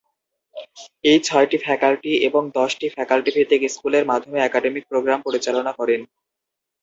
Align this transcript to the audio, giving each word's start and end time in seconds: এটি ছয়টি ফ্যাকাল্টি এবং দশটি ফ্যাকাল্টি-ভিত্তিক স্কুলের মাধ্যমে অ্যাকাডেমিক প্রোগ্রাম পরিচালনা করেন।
এটি 1.03 1.19
ছয়টি 1.27 1.57
ফ্যাকাল্টি 1.65 2.13
এবং 2.27 2.41
দশটি 2.57 2.85
ফ্যাকাল্টি-ভিত্তিক 2.95 3.61
স্কুলের 3.67 4.03
মাধ্যমে 4.11 4.39
অ্যাকাডেমিক 4.41 4.83
প্রোগ্রাম 4.91 5.19
পরিচালনা 5.23 5.71
করেন। 5.79 6.01